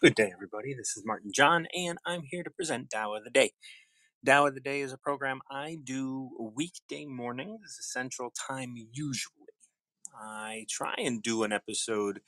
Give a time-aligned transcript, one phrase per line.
[0.00, 0.74] Good day, everybody.
[0.74, 3.50] This is Martin John, and I'm here to present Tao of the Day.
[4.24, 9.48] Tao of the Day is a program I do weekday mornings, Central Time, usually.
[10.16, 12.20] I try and do an episode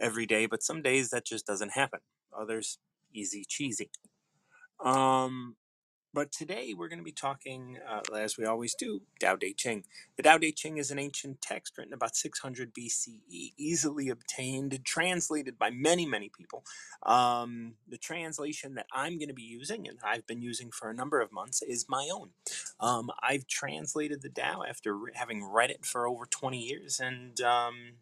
[0.00, 2.00] every day, but some days that just doesn't happen.
[2.32, 2.78] Others,
[3.14, 3.90] easy cheesy.
[4.82, 5.56] Um,
[6.12, 9.84] but today we're going to be talking, uh, as we always do, Tao Te Ching.
[10.16, 15.58] The Tao Te Ching is an ancient text written about 600 BCE, easily obtained, translated
[15.58, 16.64] by many, many people.
[17.02, 20.94] Um, the translation that I'm going to be using, and I've been using for a
[20.94, 22.30] number of months, is my own.
[22.80, 27.40] Um, I've translated the Tao after re- having read it for over 20 years, and
[27.40, 27.92] um,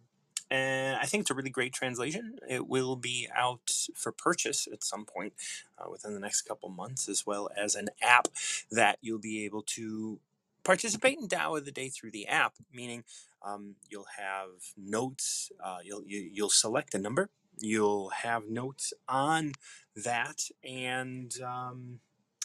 [0.50, 2.38] and I think it's a really great translation.
[2.48, 5.34] It will be out for purchase at some point
[5.78, 8.28] uh, within the next couple months, as well as an app
[8.70, 10.20] that you'll be able to
[10.64, 13.04] participate in Tao of the Day through the app, meaning
[13.44, 19.52] um, you'll have notes, uh, you'll, you, you'll select a number, you'll have notes on
[19.94, 22.00] that, and um,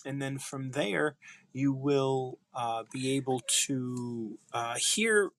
[0.05, 1.16] and then from there,
[1.53, 5.31] you will uh, be able to uh, hear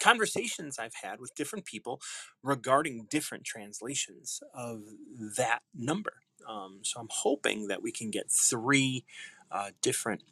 [0.00, 2.00] conversations I've had with different people
[2.42, 4.82] regarding different translations of
[5.36, 6.14] that number.
[6.48, 9.04] Um, so I'm hoping that we can get three
[9.50, 10.22] uh, different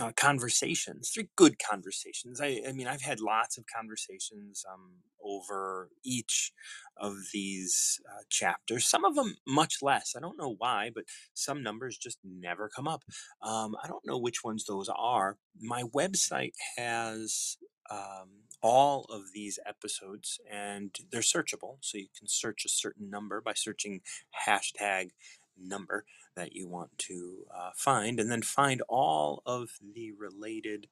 [0.00, 2.40] uh, conversations, three good conversations.
[2.40, 6.52] I, I mean, I've had lots of conversations um, over each
[6.96, 8.86] of these uh, chapters.
[8.86, 10.14] Some of them much less.
[10.16, 13.02] I don't know why, but some numbers just never come up.
[13.42, 15.38] Um, I don't know which ones those are.
[15.60, 17.56] My website has
[17.90, 18.28] um,
[18.62, 21.76] all of these episodes, and they're searchable.
[21.80, 24.00] So you can search a certain number by searching
[24.46, 25.10] hashtag
[25.58, 30.88] number that you want to uh, find, and then find all of the related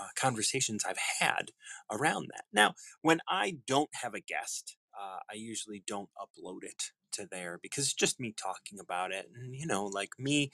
[0.00, 1.50] uh, conversations I've had
[1.90, 2.44] around that.
[2.52, 7.58] Now, when I don't have a guest, uh, I usually don't upload it to there
[7.62, 9.28] because it's just me talking about it.
[9.34, 10.50] And, you know, like me,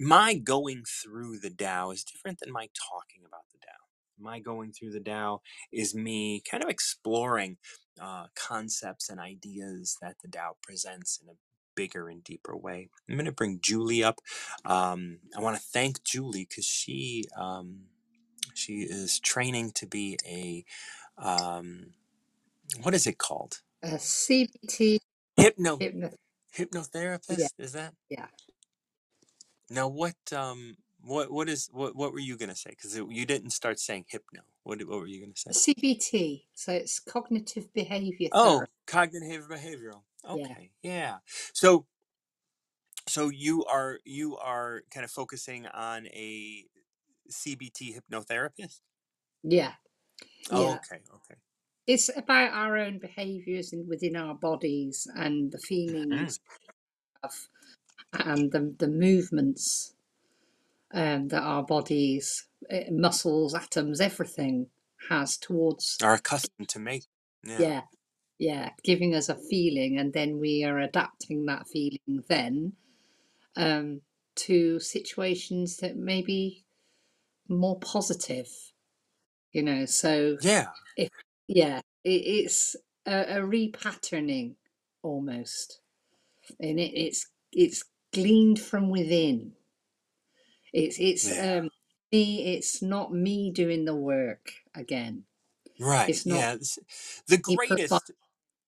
[0.00, 3.83] my going through the Tao is different than my talking about the Tao.
[4.18, 5.40] My going through the Tao
[5.72, 7.56] is me kind of exploring
[8.00, 11.36] uh, concepts and ideas that the Tao presents in a
[11.74, 12.88] bigger and deeper way.
[13.08, 14.20] I'm going to bring Julie up.
[14.64, 17.80] Um, I want to thank Julie because she um,
[18.54, 20.64] she is training to be a
[21.18, 21.92] um,
[22.82, 23.60] what is it called?
[23.82, 24.98] A CBT
[25.36, 26.10] Hypno hypno.
[26.10, 27.50] Yeah, hypnotherapist.
[27.58, 28.26] Is that yeah.
[29.70, 30.14] now what?
[30.32, 32.70] Um, what what is what what were you gonna say?
[32.70, 34.42] Because you didn't start saying hypno.
[34.64, 35.52] What what were you gonna say?
[35.52, 36.44] CBT.
[36.54, 38.72] So it's cognitive behavior Oh, therapy.
[38.86, 40.02] cognitive behavioral.
[40.28, 41.18] Okay, yeah.
[41.54, 41.86] So
[43.08, 46.64] so you are you are kind of focusing on a
[47.32, 48.80] CBT hypnotherapist.
[49.44, 49.74] Yeah.
[50.50, 50.76] Oh, Yeah.
[50.76, 51.36] okay, okay.
[51.86, 55.58] It's about our own behaviors and within our bodies and the
[56.10, 56.40] hmm feelings
[57.22, 57.48] of
[58.12, 59.93] and the the movements
[60.94, 64.68] um, that our bodies, eh, muscles, atoms, everything
[65.10, 67.04] has towards Are accustomed to make.
[67.44, 67.58] Yeah.
[67.58, 67.82] yeah,
[68.38, 72.74] yeah, giving us a feeling, and then we are adapting that feeling then
[73.56, 74.02] um,
[74.36, 76.64] to situations that may be
[77.48, 78.48] more positive,
[79.52, 79.86] you know.
[79.86, 80.68] So Yeah.
[80.96, 81.10] if
[81.48, 82.76] yeah, it, it's
[83.06, 84.56] a, a repatterning
[85.02, 85.80] almost,
[86.60, 89.52] and it, it's it's gleaned from within.
[90.74, 91.40] It's it's Yeah.
[91.40, 91.70] um
[92.12, 92.54] me.
[92.56, 95.26] It's not me doing the work again.
[95.78, 96.08] Right.
[96.08, 96.56] It's not Yeah.
[97.28, 98.12] The greatest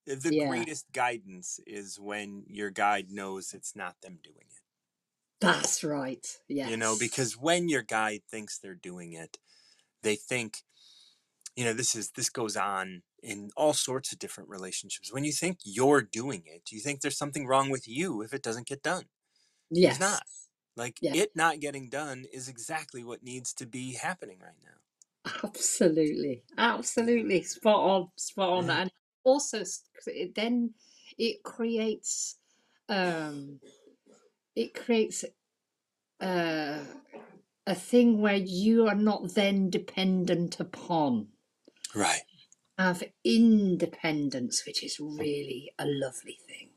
[0.06, 0.49] the yeah.
[0.49, 4.62] greatest guidance is when your guide knows it's not them doing it.
[5.41, 6.27] That's right.
[6.49, 6.71] Yeah.
[6.71, 9.39] You know, because when your guide thinks they're doing it,
[10.03, 10.65] they think,
[11.56, 15.12] you know, this is this goes on in all sorts of different relationships.
[15.12, 18.43] When you think you're doing it, you think there's something wrong with you if it
[18.43, 19.06] doesn't get done.
[19.83, 20.00] There's Yes.
[20.00, 20.25] not.
[20.77, 24.79] Like it not getting done is exactly what needs to be happening right now.
[25.45, 26.45] Absolutely.
[26.59, 27.43] Absolutely.
[27.43, 28.09] Spot on.
[28.17, 28.67] Spot on.
[28.67, 28.81] Yeah.
[28.83, 28.91] And
[29.25, 30.75] also, s- it then
[31.19, 32.39] it creates
[32.89, 33.61] um
[34.57, 35.25] it creates
[36.21, 36.84] uh,
[37.67, 41.29] a thing where you are not then dependent upon
[41.95, 42.22] Right.
[42.79, 46.71] have independence, which is really a lovely thing.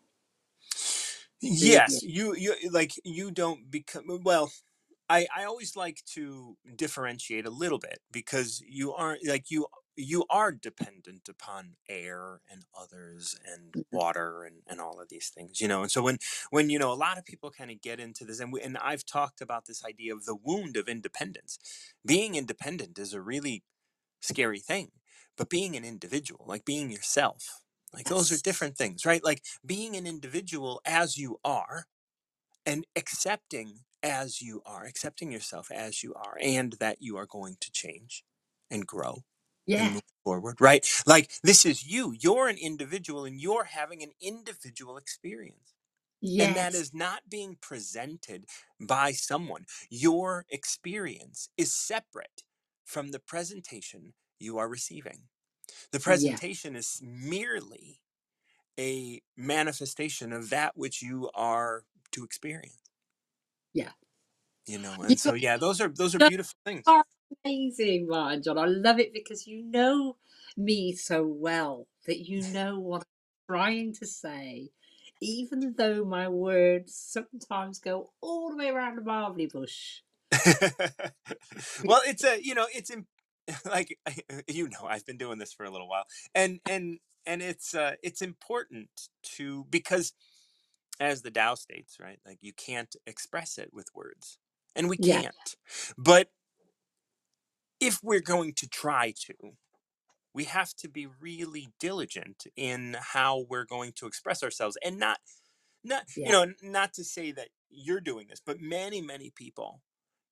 [1.42, 4.52] Yes, you you like you don't become well.
[5.10, 10.26] I I always like to differentiate a little bit because you aren't like you you
[10.30, 13.86] are dependent upon air and others and Mhm.
[13.92, 16.18] water and, and all of these things you know and so when
[16.52, 18.78] when you know a lot of people kind of get into this and we, and
[18.78, 21.60] I've talked about this idea of the wound of independence
[22.06, 23.64] being independent is a really
[24.22, 24.92] scary thing
[25.38, 27.62] but being an individual like being yourself
[27.94, 29.24] Like those are different things, right?
[29.24, 31.86] Like being an individual as you are
[32.66, 37.58] and accepting as you are, accepting yourself as you are, and that you are going
[37.62, 38.26] to change
[38.72, 39.24] and grow
[39.76, 39.94] and Yeah.
[39.94, 40.88] move forward, right?
[41.08, 42.16] Like this is you.
[42.20, 45.74] You're an individual and you're having an individual experience.
[46.40, 48.46] And that is not being presented
[48.80, 49.66] by someone.
[49.90, 52.44] Your experience is separate
[52.86, 55.24] from the presentation you are receiving.
[55.92, 56.40] The Yeah.
[56.40, 58.02] presentation is merely
[58.80, 62.80] a manifestation of that which you are to experience.
[63.74, 63.92] Yeah.
[64.68, 66.88] You know, You and so yeah, those are those are beautiful things.
[66.88, 67.06] are
[67.46, 68.58] amazing, Martin John.
[68.58, 70.18] I love it because you know
[70.58, 74.70] me so well that you know what I'm trying to say,
[75.22, 80.02] even though my words sometimes go all the way around the marbley bush.
[81.86, 82.92] well, it's a you know, it's
[83.66, 83.98] like
[84.48, 86.06] you know, I've been doing this for a little while,
[86.36, 88.90] and and and it's uh, it's important
[89.36, 90.14] to because
[91.00, 92.20] as the Tao states, right?
[92.26, 94.38] Like you can't express it with words,
[94.76, 95.36] and we can't.
[95.98, 96.30] But
[97.80, 99.34] if we're going to try to,
[100.34, 105.20] we have to be really diligent in how we're going to express ourselves, and not
[105.84, 109.82] not you know, not to say that you're doing this, but many many people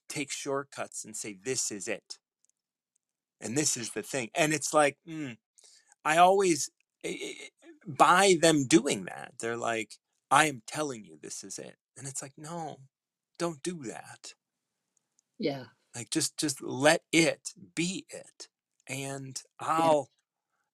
[0.10, 2.18] take shortcuts and say this is it
[3.42, 5.38] and this is the thing and it's like mm,
[6.06, 6.69] i always
[7.06, 7.50] i- i-
[7.88, 9.95] by them doing that they're like
[10.31, 12.78] i am telling you this is it and it's like no
[13.39, 14.34] don't do that
[15.39, 15.66] Yeah.
[15.95, 18.50] like just just let it be it
[18.88, 20.10] and i'll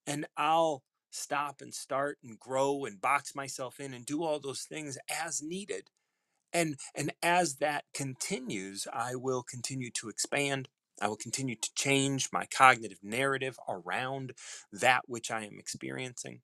[0.08, 4.64] and i'll stop and start and grow and box myself in and do all those
[4.64, 5.90] things as needed
[6.54, 10.70] and and as that continues i will continue to expand
[11.02, 14.34] i will continue to change my cognitive narrative around
[14.72, 16.42] that which i am experiencing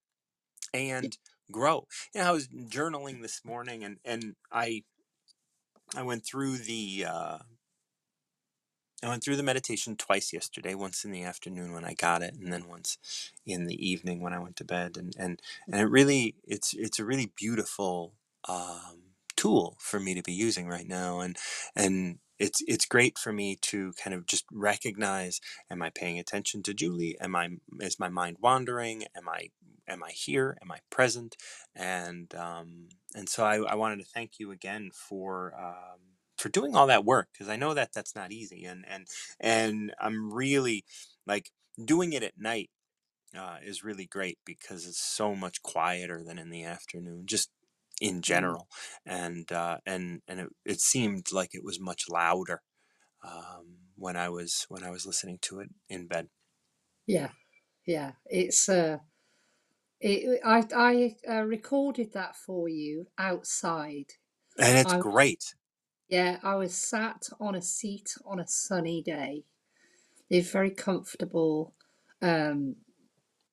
[0.74, 1.18] and
[1.52, 4.84] grow you know i was journaling this morning and and i
[5.96, 7.38] i went through the uh
[9.02, 12.34] I went through the meditation twice yesterday, once in the afternoon when I got it,
[12.34, 12.98] and then once
[13.46, 14.98] in the evening when I went to bed.
[14.98, 18.14] And and and it really, it's it's a really beautiful
[18.48, 21.38] um, tool for me to be using right now, and
[21.76, 26.64] and it's it's great for me to kind of just recognize: Am I paying attention
[26.64, 27.18] to Julie?
[27.22, 27.50] Am I
[27.82, 29.04] is my mind wandering?
[29.16, 29.50] Am I
[29.88, 30.58] am I here?
[30.62, 31.36] Am I present?
[31.76, 35.54] And um, and so I, I wanted to thank you again for.
[35.60, 36.00] Um,
[36.38, 39.08] for doing all that work because I know that that's not easy and and
[39.42, 40.86] and I'm really
[41.28, 41.52] like
[41.84, 42.70] doing it at night
[43.38, 47.50] uh, is really great because it's so much quieter than in the afternoon just
[48.02, 48.54] in Mm.
[48.54, 48.68] general
[49.06, 52.62] and uh, and and it, it seemed like it was much louder
[53.24, 56.30] um, when I was when I was listening to it in bed
[57.08, 57.32] Yeah.
[57.86, 58.14] Yeah.
[58.28, 59.00] It's uh
[60.00, 64.14] it, I I uh, recorded that for you outside.
[64.60, 65.56] and it's I great
[66.08, 69.46] yeah, I was sat on a seat on a sunny day.
[70.30, 71.76] It's very comfortable.
[72.22, 72.78] Um,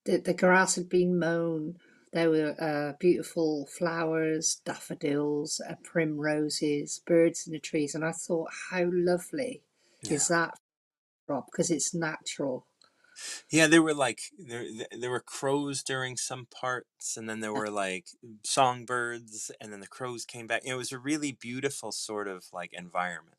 [0.04, 1.78] the, the grass had been mown.
[2.16, 8.48] There were uh, beautiful flowers, daffodils, uh, primroses, birds in the trees, and I thought,
[8.70, 9.60] how lovely
[10.00, 10.54] yeah is that,
[11.28, 11.44] Rob?
[11.52, 12.66] Because it's natural.
[13.50, 14.64] Yeah, there were like there
[14.98, 18.06] there were crows during some parts, and then there were like
[18.44, 20.62] songbirds, and then the crows came back.
[20.64, 23.36] It was a really beautiful sort of like environment.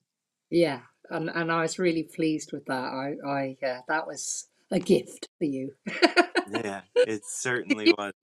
[0.51, 2.73] Yeah, and and I was really pleased with that.
[2.93, 5.71] I I uh, that was a gift for you.
[6.47, 8.13] Yeah, it certainly was.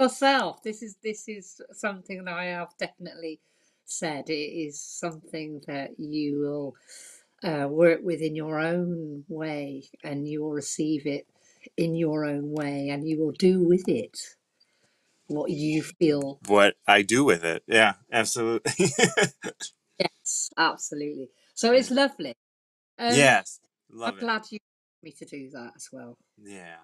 [0.00, 0.62] Yourself.
[0.62, 3.40] This is this is something that I have definitely
[3.84, 4.28] said.
[4.30, 6.76] It is something that you will
[7.44, 11.26] uh, work with in your own way, and you will receive it
[11.76, 14.18] in your own way, and you will do with it
[15.28, 16.40] what you feel.
[16.46, 18.72] What I do with it, yeah, absolutely.
[19.98, 21.30] Yes, absolutely.
[21.54, 22.34] So it's lovely.
[22.98, 23.60] Um, Yes,
[24.04, 24.20] I'm it.
[24.20, 26.16] glad you asked me to do that as well.
[26.42, 26.76] Yeah.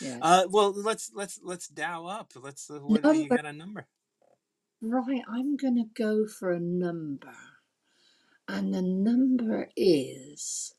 [0.00, 0.18] Yeah.
[0.20, 2.32] Uh, well, let's let's let's Tao up.
[2.36, 2.70] Let's.
[2.70, 3.86] Uh, what you got a number?
[4.82, 5.22] right.
[5.28, 7.36] I'm gonna go for a number,
[8.48, 10.74] and the number is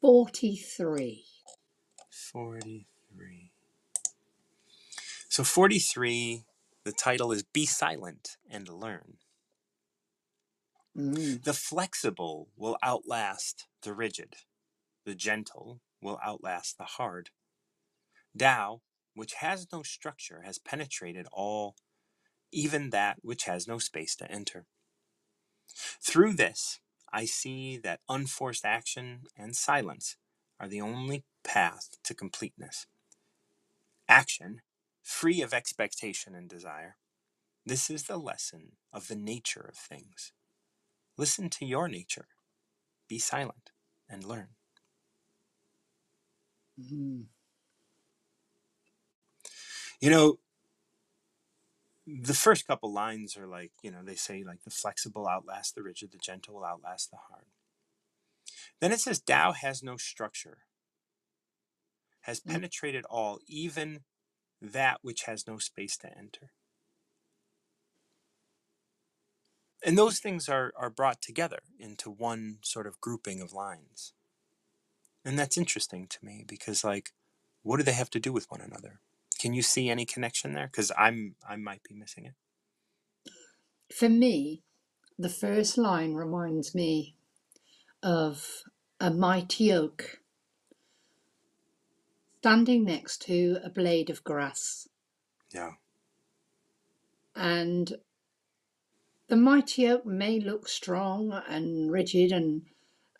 [0.00, 1.24] forty-three.
[2.10, 3.52] Forty-three.
[5.28, 6.44] So forty-three.
[6.84, 9.18] The title is "Be Silent and Learn."
[10.96, 11.44] Mm.
[11.44, 14.34] The flexible will outlast the rigid.
[15.04, 17.30] The gentle will outlast the hard.
[18.38, 18.82] Tao,
[19.14, 21.76] which has no structure, has penetrated all,
[22.52, 24.66] even that which has no space to enter.
[26.04, 26.80] Through this,
[27.12, 30.16] I see that unforced action and silence
[30.60, 32.78] are the only path to completeness.
[34.08, 34.60] action,
[35.02, 36.96] free of expectation and desire.
[37.66, 40.32] This is the lesson of the nature of things.
[41.18, 42.28] Listen to your nature,
[43.08, 43.72] be silent,
[44.10, 44.55] and learn.
[46.80, 47.24] Mm.
[50.00, 50.38] You know,
[52.06, 55.82] the first couple lines are like, you know, they say like the flexible outlast the
[55.82, 57.46] rigid, the gentle will outlast the hard.
[58.80, 60.58] Then it says Tao has no structure,
[62.22, 62.52] has Mm.
[62.52, 64.04] penetrated all, even
[64.60, 66.52] that which has no space to enter.
[69.84, 74.14] And those things are, are brought together into one sort of grouping of lines.
[75.26, 77.12] And that's interesting to me because like
[77.62, 79.00] what do they have to do with one another?
[79.40, 80.68] Can you see any connection there?
[80.68, 82.34] Because I'm I might be missing it.
[83.92, 84.62] For me,
[85.18, 87.16] the first line reminds me
[88.04, 88.62] of
[89.00, 90.20] a mighty oak
[92.38, 94.88] standing next to a blade of grass.
[95.52, 95.72] Yeah.
[97.34, 97.96] And
[99.26, 102.62] the mighty oak may look strong and rigid and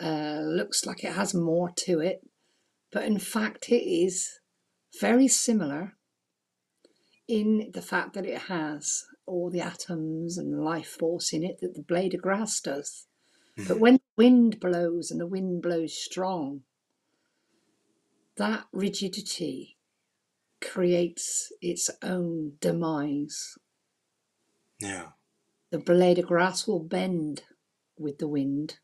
[0.01, 2.21] uh, looks like it has more to it,
[2.93, 4.41] but in fact, it is
[5.01, 5.97] very similar
[7.29, 11.75] in the fact that it has all the atoms and life force in it that
[11.75, 13.07] the blade of grass does.
[13.57, 13.81] But Mhm.
[13.81, 16.65] when the wind blows and the wind blows strong,
[18.37, 19.79] that rigidity
[20.61, 23.59] creates its own demise.
[24.79, 25.13] Yeah.
[25.71, 27.45] The blade of grass will bend
[27.99, 28.79] with the wind.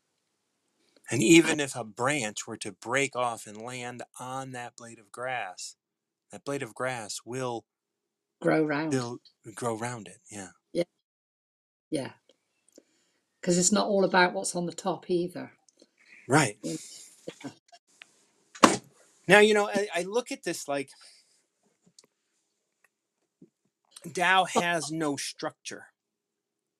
[1.13, 5.11] And even if a branch were to break off and land on that blade of
[5.11, 5.75] grass,
[6.31, 7.65] that blade of grass will
[8.41, 8.93] grow round.
[8.93, 9.19] still
[9.55, 10.19] grow around it.
[10.31, 10.49] Yeah.
[11.91, 12.11] Yeah.
[13.41, 15.51] Because it's not all about what's on the top either.
[16.27, 16.57] Right.
[16.63, 16.77] Yeah.
[19.27, 20.89] Now, you know, I, I look at this like
[24.13, 25.87] Tao has no structure.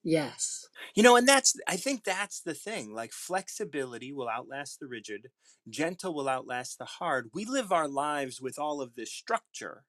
[0.04, 0.68] Yes.
[0.96, 2.94] You know, and that's, I think that's the thing.
[2.94, 5.30] Like, flexibility will outlast the rigid,
[5.70, 7.30] gentle will outlast the hard.
[7.34, 9.86] We live our lives with all of this structure,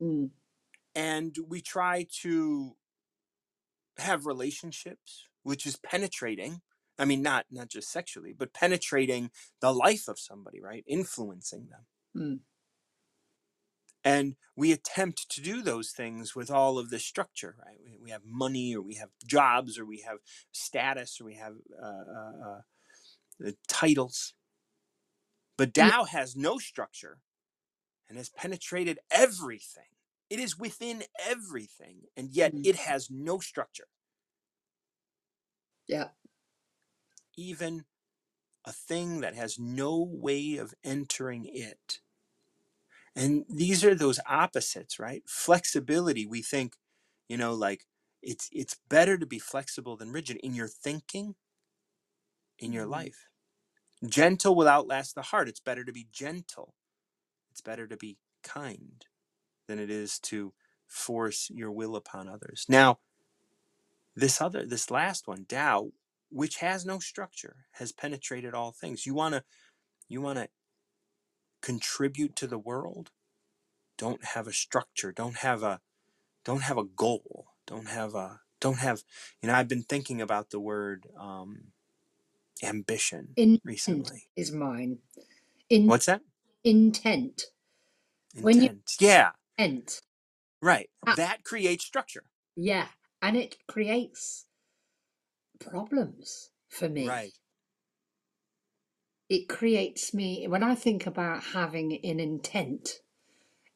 [0.00, 0.32] Mm.
[0.94, 2.76] and we try to
[3.98, 6.62] have relationships, which is penetrating.
[6.98, 10.84] I mean, not not just sexually, but penetrating the life of somebody, right?
[10.86, 11.86] Influencing them.
[12.16, 12.40] Mm.
[14.04, 17.78] And we attempt to do those things with all of this structure, right?
[17.84, 20.18] We, we have money, or we have jobs, or we have
[20.52, 22.60] status, or we have uh, uh, uh,
[23.48, 24.34] uh, titles.
[25.56, 25.74] But.
[25.74, 27.20] Tao has no structure
[28.08, 29.84] and has penetrated everything.
[30.30, 32.66] It is within everything, and yet Mm.
[32.66, 33.88] it has no structure.
[35.88, 36.10] Yeah.
[37.36, 37.84] Even
[38.66, 42.01] a thing that has no way of entering it.
[43.16, 45.22] And these are those opposites, right?
[45.28, 46.74] Flexibility, we think,
[47.28, 47.84] you know, like
[48.22, 51.34] it's it's better to be flexible than rigid in your thinking,
[52.58, 52.90] in your Mm.
[52.90, 53.28] life.
[54.08, 55.48] Gentle will outlast the heart.
[55.48, 56.74] It's better to be gentle.
[57.52, 59.06] It's better to be kind
[59.68, 60.54] than it is to
[60.88, 62.66] force your will upon others.
[62.68, 63.00] Now,
[64.16, 65.92] this other this last one, Tao,
[66.30, 69.06] which has no structure, has penetrated all things.
[69.06, 69.44] You wanna
[70.08, 70.48] you wanna
[71.62, 73.12] contribute to the world,
[73.98, 75.80] don't have a structure, don't have a
[76.44, 79.02] don't have a goal, don't have a don't have
[79.42, 81.72] you know, I've been thinking about the word um
[82.62, 84.24] ambition Intent recently.
[84.36, 84.98] is mine.
[85.70, 86.22] In What's that?
[86.64, 87.44] intent.
[88.40, 88.96] When you Intent.
[89.00, 90.02] Yeah, intent,
[90.62, 90.90] right.
[91.16, 92.24] That creates structure.
[92.56, 92.88] yeah,
[93.22, 94.46] and it creates
[95.60, 97.08] problems for me.
[97.08, 97.32] Right.
[99.32, 103.00] It creates me when I think about having an intent.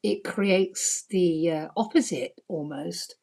[0.02, 3.16] It creates the uh, opposite almost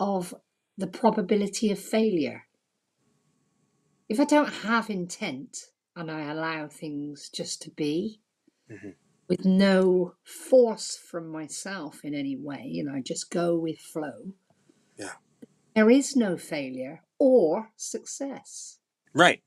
[0.00, 0.32] of
[0.78, 2.46] the probability of failure.
[4.08, 5.58] If I don't have intent
[5.94, 8.22] and I allow things just to be
[8.70, 8.92] hmm
[9.28, 14.32] with no force from myself in any way, and I just go with flow,
[14.96, 15.16] Yeah.
[15.74, 18.78] there is no failure or success.
[19.12, 19.42] Right.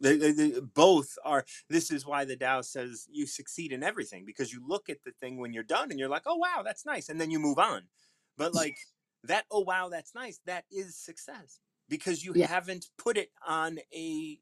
[0.00, 1.44] They, they, they both are.
[1.68, 5.12] This is why the Tao says you succeed in everything because you look at the
[5.20, 7.08] thing when you're done and you're like, oh, wow, that's nice.
[7.08, 7.82] And then you move on.
[8.36, 8.78] But like
[9.24, 10.40] that, oh, wow, that's nice.
[10.46, 14.40] That is success because you Yeah, haven't put it on a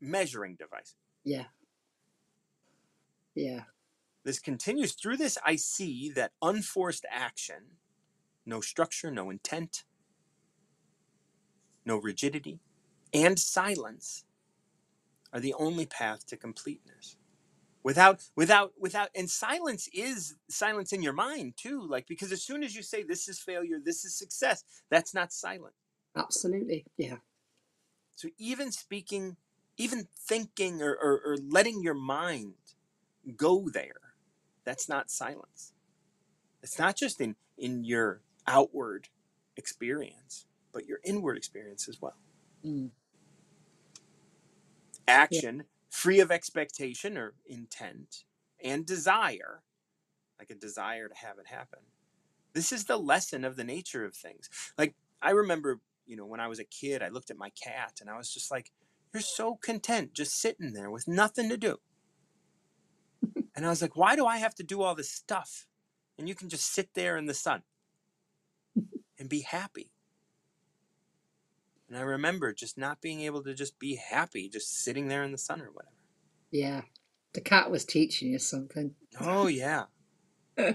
[0.00, 0.96] measuring device.
[1.24, 1.46] yeah,
[3.34, 3.64] yeah.
[4.24, 5.38] This continues through this.
[5.44, 7.78] I see that unforced action,
[8.46, 9.84] no structure, no intent,
[11.84, 12.60] no rigidity,
[13.14, 14.24] and silence
[15.32, 17.08] are the only path to completeness.
[17.84, 22.64] without without without and silence is silence in your mind too like because as soon
[22.64, 25.74] as you say this is failure this is success that's not silent
[26.16, 26.86] Absolutely.
[26.98, 27.18] Yeah.
[28.16, 29.36] so even speaking
[29.78, 32.54] even thinking or, or, or letting your mind
[33.36, 34.14] go there
[34.64, 35.72] that's not silence
[36.62, 39.08] it's not just in in your outward
[39.56, 42.16] experience but your inward experience as well
[42.66, 42.90] Mm.
[45.30, 45.42] Yeah.
[45.42, 48.24] action free of expectation or intent
[48.62, 49.62] and desire
[50.38, 51.80] like a desire to have it happen.
[52.54, 54.48] This is the lesson of the nature of things.
[54.78, 57.98] Like i remember you know when i was a kid i looked at my cat
[58.00, 58.70] and i was just like
[59.12, 61.78] you're so content just sitting there with nothing to do.
[63.56, 65.66] And i was like why do i have to do all this stuff?
[66.18, 67.62] And you can just sit there in the sun
[69.18, 69.92] and be happy
[71.88, 75.32] and i remember just not being able to just be happy just sitting there in
[75.32, 75.94] the sun or whatever
[76.50, 76.82] Yeah.
[77.34, 78.94] The cat was teaching you something.
[79.20, 79.84] oh yeah
[80.58, 80.74] you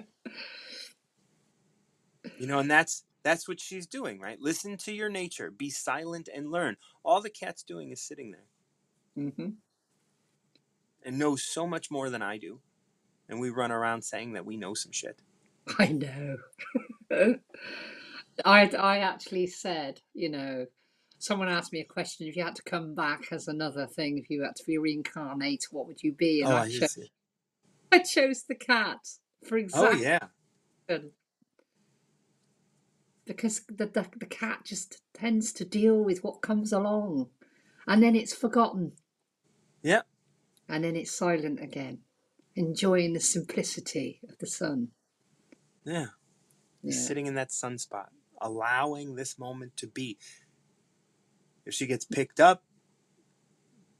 [2.39, 6.51] know and that's that's what she's doing right listen to your nature be silent and
[6.51, 8.45] learn all the cat's doing is sitting there
[9.17, 9.49] Mm-hmm.
[11.05, 12.59] and knows so much more than i do
[13.29, 15.21] and we run around saying that we know some shit
[15.79, 16.37] I know.
[18.45, 20.65] I I actually said, you know,
[21.23, 22.27] someone asked me a question.
[22.27, 25.67] If you had to come back as another thing, if you had to be reincarnated,
[25.71, 26.41] what would you be?
[26.41, 27.11] And oh I chose see
[27.91, 28.99] I chose the cat
[29.47, 30.99] for example oh yeah.
[33.25, 37.29] because the, the the cat just tends to deal with what comes along,
[37.87, 38.93] and then it's forgotten,
[39.81, 40.01] yeah.
[40.67, 41.99] And then it's silent again,
[42.55, 44.89] enjoying the simplicity of the sun.
[45.85, 46.07] yeah.
[46.85, 48.07] Yeah, sitting in that sunspot
[48.43, 50.17] allowing this moment to be
[51.65, 52.63] if she gets picked up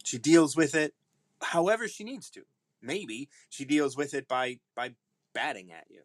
[0.03, 0.93] she deals with it
[1.41, 2.41] however she needs to.
[2.81, 4.93] Maybe she deals with it by by
[5.33, 6.01] batting at you.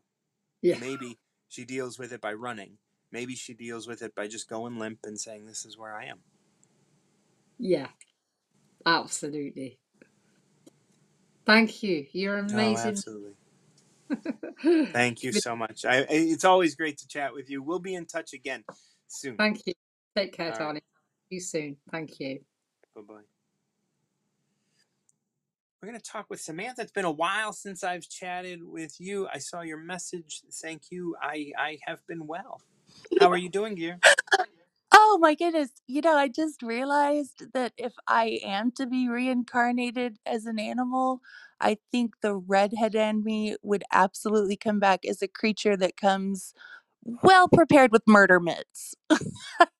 [0.63, 2.79] Yeah, maybe she deals with it by running.
[3.11, 6.05] Maybe she deals with it by just going limp and saying this is where i
[6.05, 6.19] am.
[7.59, 7.89] Yeah,
[8.87, 9.79] absolutely.
[11.47, 12.07] Thank you.
[12.13, 12.91] You're oh amazing.
[12.91, 13.33] absolutely.
[14.93, 15.85] Thank you so much.
[15.85, 17.63] I, it's always great to chat with you.
[17.63, 18.65] We'll be in touch again
[19.09, 19.37] soon.
[19.37, 19.73] Thank you.
[20.15, 20.59] Take care, all right.
[20.59, 20.83] Darling.
[21.31, 21.77] You soon.
[21.91, 22.41] Thank you.
[22.95, 23.23] bye-bye.
[25.81, 26.83] We're going to talk with samantha.
[26.83, 29.29] It's been a while since i've chatted with you.
[29.33, 30.43] I saw your message.
[30.55, 31.15] Thank you.
[31.23, 32.61] I i have been well.
[33.21, 34.01] How are you doing dear?
[34.91, 35.71] Oh my goodness.
[35.87, 41.21] You know, I just realized that if I am to be reincarnated as an animal,
[41.61, 46.55] I think the redhead in me would absolutely come back as a creature that comes
[47.23, 48.95] well prepared with murder mitts.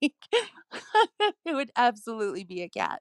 [0.03, 0.15] Like,
[1.45, 3.01] it would absolutely be a cat.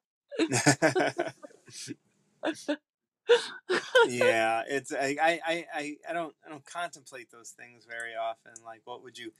[4.08, 8.52] yeah it's I, I i i I don't i don't contemplate those things very often
[8.64, 9.32] like what would you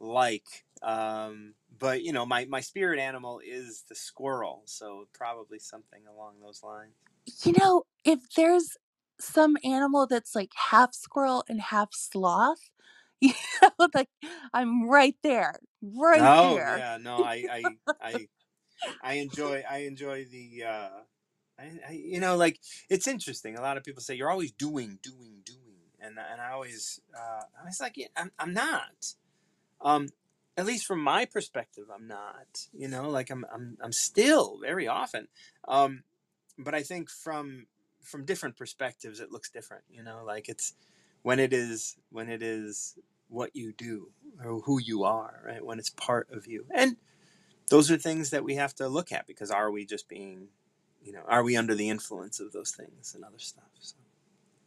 [0.00, 6.02] like um but you know my my spirit animal is the squirrel so probably something
[6.06, 6.94] along those lines
[7.44, 8.76] You know, if there's
[9.20, 12.70] some animal that's like half squirrel and half sloth,
[13.62, 14.08] you know, like
[14.52, 16.78] I'm right there, right oh there.
[16.78, 17.64] yeah no i i
[18.02, 18.28] i
[19.02, 20.88] i enjoy i enjoy the uh
[21.58, 22.60] I, I you know like
[22.90, 26.50] it's interesting a lot of people say you're always doing doing doing and and i
[26.50, 29.14] always uh i was like yeah, i'm, I'm not
[29.80, 30.08] um
[30.56, 34.88] at least from my perspective i'm not you know like i'm i'm, I'm still very
[34.88, 35.28] often
[35.66, 36.02] um
[36.58, 37.66] but i think from
[38.02, 40.74] from different perspectives it looks different you know like it's
[41.22, 44.10] when it is when it is what you do
[44.44, 46.96] or who you are right when it's part of you and
[47.70, 50.48] those are things that we have to look at because are we just being
[51.02, 53.96] you know are we under the influence of those things and other stuff so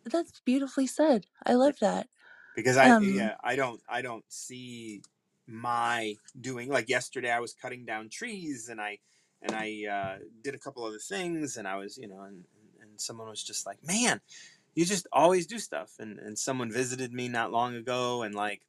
[0.05, 1.27] That's beautifully said.
[1.45, 2.07] I love that.
[2.55, 5.01] because i Um, yeah i don't i don't see
[5.47, 8.97] my doing like yesterday i was cutting down trees and i
[9.41, 12.45] and i uh, did a couple other things and i was you know and
[12.81, 14.21] and someone was just like man
[14.77, 18.61] you just always do stuff and and someone visited me not long ago and like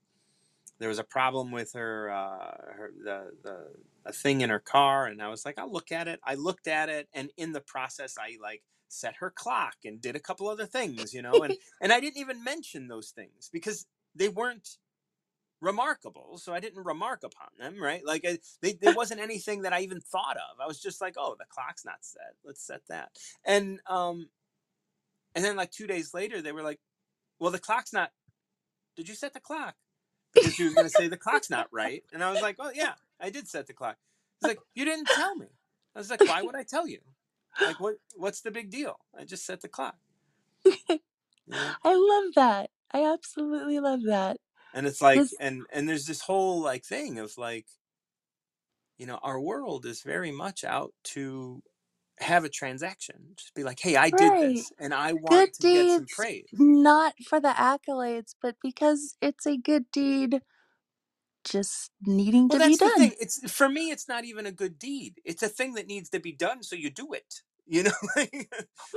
[0.79, 3.67] there was a problem with her uh her the the
[4.07, 6.19] a thing in her car and i was like i'll look at it.
[6.25, 10.17] I looked at it and in the process i like set her clock and did
[10.17, 13.85] a couple other things you know and and i didn't even mention those things because
[14.15, 14.79] they weren't
[15.61, 18.03] remarkable so i didn't remark upon them right?
[18.07, 20.59] Like I, they, there wasn't anything that i even thought of.
[20.59, 22.35] I was just like oh the clock's not set.
[22.45, 23.11] Let's set that.
[23.45, 24.31] And um
[25.39, 26.81] and then like two days later they were like
[27.39, 28.11] well the clock's not
[28.97, 29.75] did you set the clock?
[30.35, 32.03] Because she was going to say the clock's not right.
[32.13, 33.97] And i was like oh yeah i did set the clock.
[34.41, 35.47] It's like you didn't tell me.
[35.95, 36.99] I was like why would i tell you?
[37.61, 38.99] Like what what's the big deal?
[39.19, 39.97] I just set the clock?
[40.67, 40.99] I
[41.85, 42.71] love that.
[42.93, 44.39] I absolutely love that.
[44.75, 47.67] And it's like This and and there's this whole like thing of like
[48.99, 51.63] you know, our world is very much out to
[52.21, 53.35] have a transaction.
[53.37, 54.41] Just be like, "Hey, I did Right.
[54.41, 59.17] this and I Good want to get some praise." not for the accolades, but because
[59.23, 60.43] it's a good deed
[61.45, 63.11] just needing Well, to be done.
[63.11, 63.15] thing.
[63.21, 65.21] It's for me it's not even a good deed.
[65.25, 67.43] It's a thing that needs to be done so you do it.
[67.71, 67.93] You know?
[68.17, 68.51] like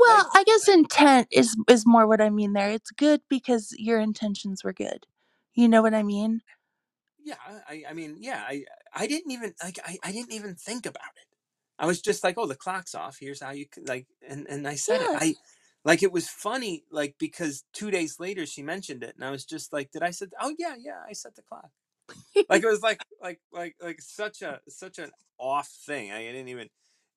[0.05, 2.71] like Well, I guess intent is is more what I mean there.
[2.71, 5.05] It's good because your intentions were good.
[5.55, 6.41] You know what I mean?
[7.23, 7.35] yeah,
[7.69, 11.13] I I mean, yeah, I I didn't even like I I didn't even think about
[11.17, 11.30] it.
[11.81, 13.17] I was just like, "Oh, the clock's off.
[13.19, 15.09] Here's how you c-" like and and I said it.
[15.11, 15.35] I
[15.83, 19.43] like it was funny like because 2 days later she mentioned it and I was
[19.43, 21.71] just like, "Did I said, Oh, yeah, yeah, I set the clock."
[22.49, 26.11] like it was like like like like such a such an off thing.
[26.11, 26.69] I didn't even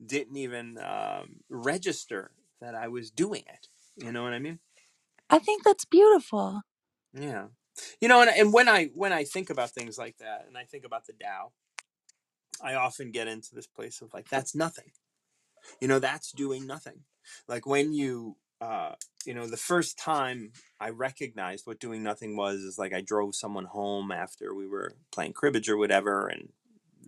[0.05, 3.68] didn't even um, register that I was doing it.
[3.96, 4.59] You know what I mean?
[5.31, 6.62] I think that's beautiful.
[7.12, 7.46] Yeah.
[8.00, 10.64] You know, and, and when I when I think about things like that, and I
[10.64, 11.53] think about the Tao,
[12.64, 14.90] I often get into this place of like that's nothing.
[15.81, 17.05] You know, that's doing nothing.
[17.48, 18.94] Like when you uh
[19.27, 23.35] you know the first time i recognized what doing nothing was is like i drove
[23.35, 26.50] someone home after we were playing cribbage or whatever and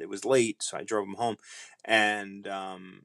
[0.00, 1.36] it was late so i drove them home
[1.84, 3.02] and um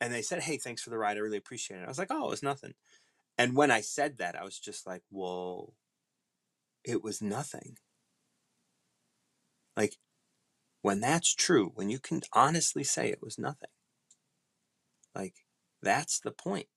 [0.00, 2.10] and they said hey thanks for the ride i really appreciate it i was like
[2.10, 2.74] oh it was nothing
[3.36, 5.72] and when i said that i was just like whoa
[6.84, 7.76] it was nothing
[9.76, 9.96] like
[10.88, 13.70] when that's true when you can honestly say it was nothing.
[15.14, 15.34] Like
[15.82, 16.68] that's the point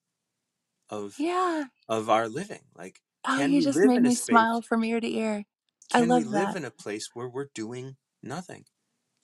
[0.89, 1.65] of Yeah.
[1.89, 2.65] of our living.
[2.75, 5.45] Like Oh, can you just live made me space smile from ear to ear.
[5.93, 8.65] I can we love live in a place where we're doing nothing?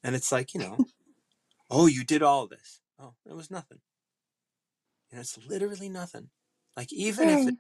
[0.04, 0.84] And it's like you know
[1.72, 2.82] oh you did all this.
[3.00, 3.82] Oh it was nothing.
[5.12, 6.30] And it's literally nothing.
[6.76, 7.56] Like even if it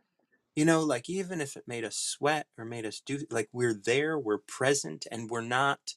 [0.55, 3.75] you know like even if it made us sweat or made us do like we're
[3.75, 5.95] there we're present and we're not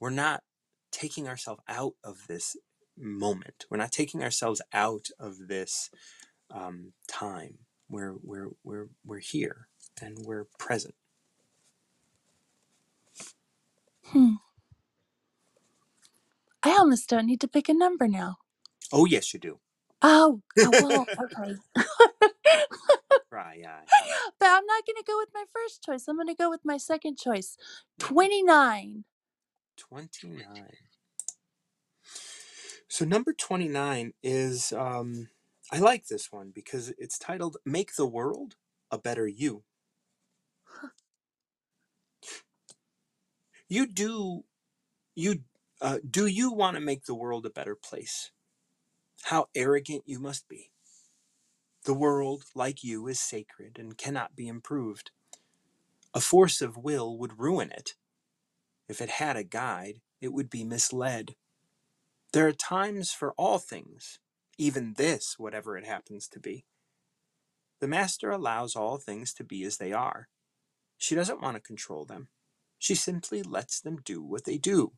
[0.00, 0.42] we're not
[0.90, 2.56] taking ourselves out of this
[2.98, 5.90] moment we're not taking ourselves out of this
[6.50, 7.58] um, time
[7.88, 9.68] we're we're we're we're here
[10.02, 10.94] and we're present
[14.06, 14.34] Hmm.
[16.62, 18.38] I almost don't need to pick a number now.
[18.92, 19.60] oh yes you do
[20.02, 21.56] Oh, uh, well, okay.
[23.30, 23.80] Right, yeah.
[24.38, 26.08] but I'm not going to go with my first choice.
[26.08, 27.56] I'm going to go with my second choice.
[27.98, 29.04] 29.
[29.80, 30.66] 29
[32.88, 35.28] so number 29 is um
[35.72, 38.56] i like this one because it's titled make the world
[38.90, 39.62] a better you.
[43.68, 44.44] You do
[45.14, 45.44] you
[45.80, 48.32] uh, do you want to make the world a better place?
[49.24, 50.70] How arrogant you must be.
[51.84, 55.12] The world like you is sacred and cannot be improved.
[56.12, 57.94] A force of will would ruin it
[58.90, 61.36] if it had a guide it would be misled
[62.32, 64.20] there are times for all things
[64.58, 66.64] even this whatever it happens to be
[67.80, 70.28] The Master allows all things to be as they are.
[70.98, 72.28] She doesn't want to control them.
[72.78, 74.92] She simply lets them do what they do.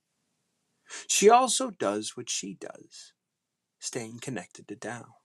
[1.09, 3.12] She also does what she does,
[3.81, 5.16] staying connected to Tao.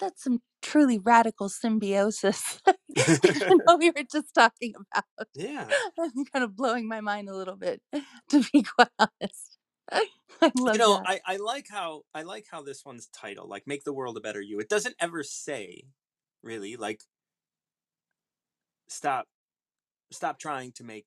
[0.00, 2.60] That's some truly radical symbiosis.
[3.24, 5.28] Even we were just talking about.
[5.34, 5.68] yeah.
[5.98, 7.80] I'm kind of blowing my mind a little bit,
[8.30, 9.58] to be quite honest.
[10.42, 11.02] I love You know, that.
[11.06, 14.20] I, I like how I like how this one's title, like make the world a
[14.20, 14.58] better you.
[14.60, 15.84] It doesn't ever say,
[16.42, 17.02] really, like
[18.88, 19.26] stop
[20.12, 21.06] stop trying to make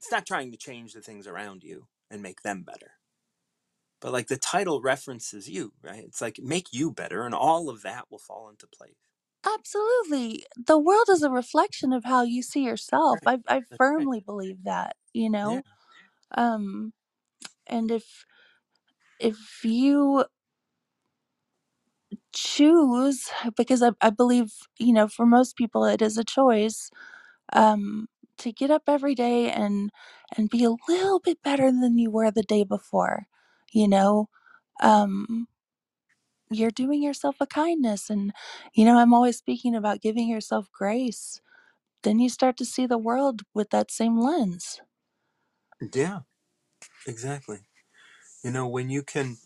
[0.00, 2.92] stop trying to change the things around you and make them better.
[4.02, 6.04] But like the title references you, right?
[6.04, 8.96] It's like make you better and all of that will fall into place.
[9.44, 10.44] Absolutely.
[10.56, 13.20] The world is a reflection of how you see yourself.
[13.20, 13.26] Right.
[13.26, 14.08] I I That's right.
[14.08, 15.60] firmly believe that, you Yeah.
[15.60, 15.64] know?
[16.36, 16.92] Um
[17.66, 18.26] and if
[19.20, 20.24] if you
[22.32, 26.90] choose because I, I believe, you know, for most people it is a choice,
[27.52, 29.90] um, to get up every day and
[30.36, 33.26] and be a little bit better than you were the day before,
[33.72, 34.28] you know?
[34.82, 35.48] Um
[36.50, 38.32] you're doing yourself a kindness and
[38.74, 41.40] you know, I'm always speaking about giving yourself grace.
[42.04, 44.80] Then you start to see the world with that same lens.
[45.94, 46.20] Yeah.
[47.06, 47.60] Exactly.
[48.44, 49.38] You know, when you can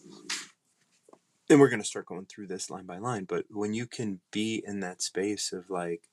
[1.50, 4.20] and we're going to start going through this line by line, but when you can
[4.32, 6.08] be in that space of like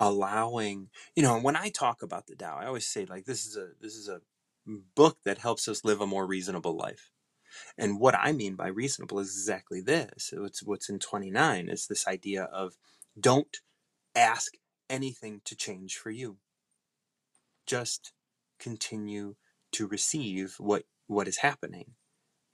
[0.00, 3.56] allowing, you know, when I talk about the Tao, I always say like this is
[3.56, 4.22] a this is a
[4.94, 7.10] book that helps us live a more reasonable life.
[7.76, 10.32] And what I mean by reasonable is exactly this.
[10.36, 12.74] Uh, it's what's in 29 is this idea of
[13.18, 13.58] don't
[14.14, 14.52] ask
[14.90, 16.38] anything to change for you.
[17.66, 18.12] Just
[18.58, 19.36] continue
[19.72, 21.92] to receive what what is happening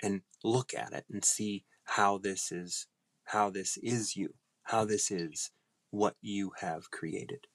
[0.02, 2.86] and look at it and see how this is
[3.24, 5.50] how this is you, how this is
[5.90, 7.46] what you have created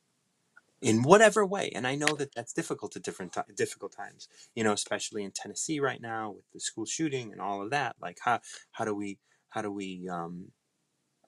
[0.82, 1.72] in whatever way.
[1.76, 5.80] And I know that that's difficult at different difficult times, you know, especially in Tennessee
[5.80, 7.96] right now with the school shooting and all of that.
[8.02, 8.40] Like how
[8.72, 10.52] how do we how do we um,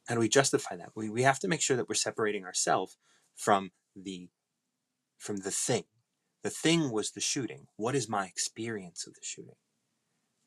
[0.07, 0.91] how do we justify that?
[0.95, 2.97] We we have to make sure that we're separating ourselves
[3.35, 4.29] from the
[5.17, 5.83] from the thing.
[6.43, 7.67] The thing was the shooting.
[7.75, 9.55] What is my experience of the shooting?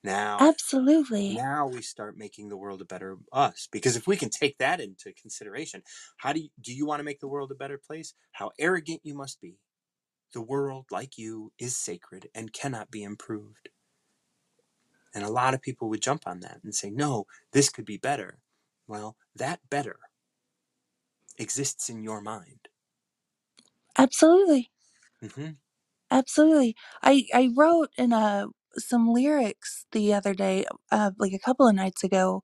[0.04, 1.42] Now Absolutely.
[1.48, 4.80] now we start making the world a better us because if we can take that
[4.80, 5.82] into consideration
[6.18, 9.00] how do you do you want to make the world a better place how arrogant
[9.04, 9.58] you must be
[10.34, 13.70] the world like you is sacred and cannot be improved
[15.14, 17.96] and a lot of people would jump on that and say no this could be
[17.96, 18.40] better
[18.86, 19.98] well that better
[21.38, 22.68] exists in your mind
[23.98, 24.70] Absolutely.
[25.22, 25.56] hmm
[26.10, 26.76] Absolutely.
[27.02, 28.46] I I wrote in a
[28.78, 32.42] some lyrics the other day, uh, like a couple of nights ago.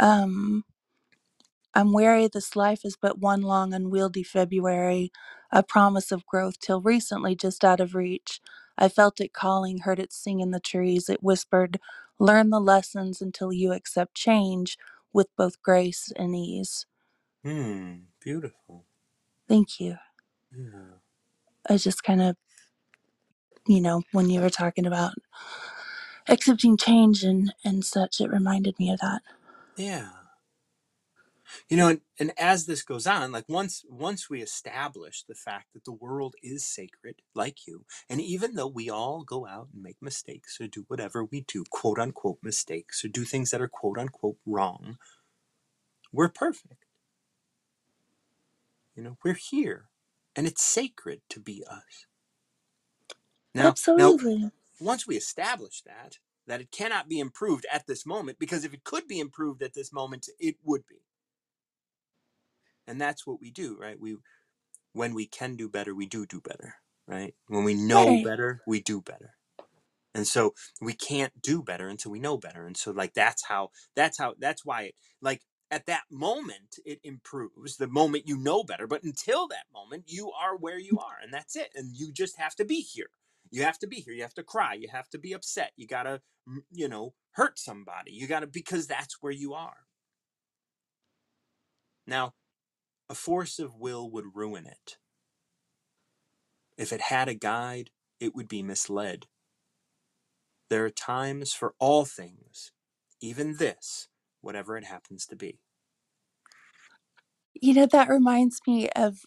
[0.00, 0.64] Um,
[1.74, 5.12] I'm weary this life is but one long unwieldy February,
[5.52, 8.40] a promise of growth till recently just out of reach.
[8.78, 11.08] I felt it calling, heard it sing in the trees.
[11.10, 11.80] It whispered,
[12.20, 14.78] "Learn the lessons until you accept change
[15.14, 16.86] with both grace and ease."
[17.44, 18.86] hmm beautiful
[19.48, 19.96] Thank you.
[20.52, 20.98] yeah
[21.68, 22.36] I just kind of,
[23.68, 25.14] you know, when you were talking about
[26.28, 29.22] accepting change and and such, it reminded me of that.
[29.76, 30.10] yeah.
[31.68, 35.74] You know and, and as this goes on like once once we establish the fact
[35.74, 39.82] that the world is sacred like you and even though we all go out and
[39.82, 43.68] make mistakes or do whatever we do quote unquote mistakes or do things that are
[43.68, 44.98] quote unquote wrong
[46.12, 46.86] we're perfect.
[48.96, 49.86] You know we're here
[50.36, 52.06] and it's sacred to be us
[53.56, 54.50] now now Absolutely.
[54.80, 58.84] once we establish that that it cannot be improved at this moment because if it
[58.84, 60.96] could be improved at this moment it would be.
[62.86, 64.00] And that's what we do right?
[64.00, 64.18] We
[64.94, 66.76] when we can do better we do do better
[67.08, 67.34] right?
[67.48, 68.18] When we know Right.
[68.18, 69.34] better we do better.
[70.14, 72.66] And so we can't do better until we know better.
[72.66, 77.00] And so like that's how that's how that's why it like at that moment it
[77.04, 81.16] improves the moment you know better but until that moment you are where you are
[81.22, 83.08] and that's it and you just have to be here
[83.50, 85.86] you have to be here you have to cry you have to be upset you
[85.86, 89.86] gotta mm, you know hurt somebody you gotta because that's where you are.
[92.06, 92.34] Now
[93.10, 94.98] a force of will would ruin it.
[96.78, 99.26] If it had a guide it would be misled.
[100.70, 102.72] There are times for all things
[103.20, 104.08] even this
[104.42, 105.60] whatever it happens to be.
[107.60, 109.20] You know, that reminds me of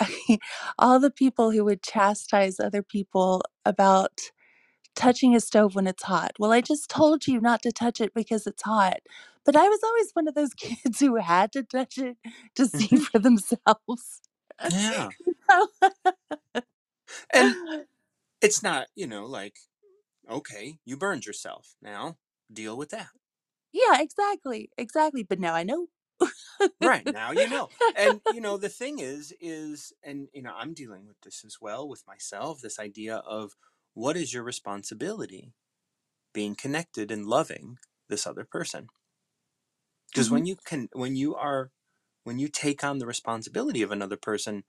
[0.78, 4.20] all the people who would chastise other people about
[4.96, 6.32] touching a stove when it's hot.
[6.38, 8.98] Well, I just told you not to touch it because it's hot.
[9.46, 12.18] But I was always one of those kids who had to touch it
[12.56, 12.98] to see Mhm.
[12.98, 14.22] for themselves.
[14.64, 15.12] yeah
[17.32, 17.56] and
[18.42, 19.56] it's not you know like
[20.30, 22.16] okay you burned yourself now
[22.52, 23.08] deal with that
[23.72, 24.70] yeah, exactly.
[24.78, 25.22] Exactly.
[25.24, 25.88] But now I know.
[26.80, 30.74] Right now you know and you know the thing is is and you know i'm
[30.74, 33.56] dealing with this as well with myself this idea of
[33.94, 35.54] what is your responsibility
[36.34, 38.88] being connected and loving this other person
[40.10, 40.30] because Mhm.
[40.30, 41.70] when you can when you are
[42.24, 44.64] when you take on the responsibility of another person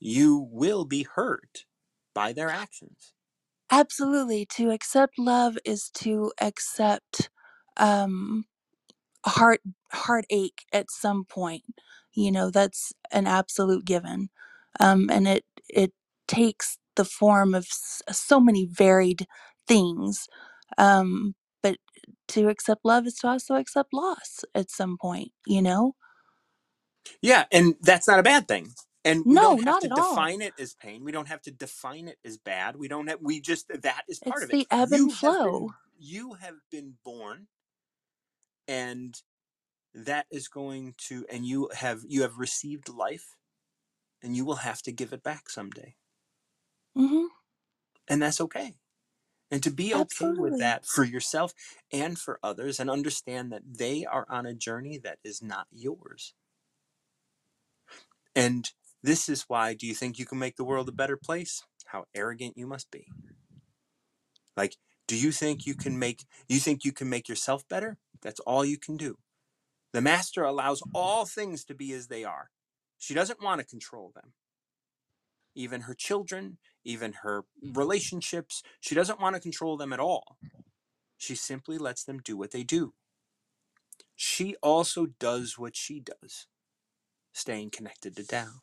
[0.00, 1.66] you will be hurt
[2.14, 3.14] by their actions
[3.70, 4.46] Absolutely.
[4.46, 7.30] To accept love is to accept
[7.76, 8.44] um
[9.26, 9.60] heart
[9.92, 11.64] heartache at some point.
[12.14, 14.30] You know, that's an absolute given.
[14.80, 15.92] Um and it it
[16.28, 19.26] takes the form of s- so many varied
[19.68, 20.28] things.
[20.78, 21.78] Um but
[22.30, 25.94] to accept love is to also accept loss at some point, you know?
[27.22, 28.70] yeah and that's not a bad thing
[29.04, 30.28] and we No, don't have not to at all.
[30.28, 33.20] define it as pain we don't have to define it as bad we don't have
[33.22, 35.70] we just that is part It's of it the ebb you and been flow.
[35.98, 37.48] you have been born
[38.70, 39.22] and
[39.94, 43.36] that is going to and you have you have received life
[44.22, 45.96] and you will have to give it back someday.
[46.94, 47.30] Mhm.
[48.08, 48.76] and that's okay.
[49.50, 51.54] And to be okay with that for yourself
[51.92, 56.34] and for others and understand that they are on a journey that is not yours.
[58.34, 58.70] And
[59.02, 61.64] this is why do you think you can make the world a better place?
[61.86, 63.06] How arrogant you must be.
[64.56, 64.76] Like
[65.08, 67.98] Do you think you can make you think you can make yourself better?
[68.22, 69.16] That's all you can do.
[69.92, 72.50] The master allows all things to be as they are.
[72.98, 74.34] She doesn't want to control them.
[75.54, 80.38] Even her children, even her relationships, she doesn't want to control them at all.
[81.18, 82.94] She simply lets them do what they do.
[84.16, 86.46] She also does what she does,
[87.32, 88.62] staying connected to Tao.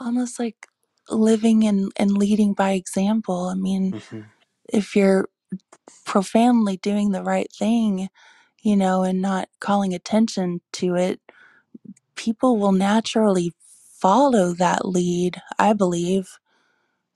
[0.00, 0.68] Almost like
[1.10, 3.46] living and, and leading by example.
[3.48, 4.20] I mean, Mm-hmm.
[4.72, 5.28] if you're
[6.06, 8.08] profoundly doing the right thing,
[8.62, 11.20] you know, and not calling attention to it,
[12.16, 13.52] people will naturally
[14.00, 16.38] follow that lead, I believe.